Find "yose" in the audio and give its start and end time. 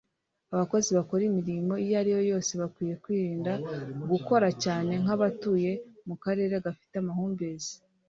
2.31-2.51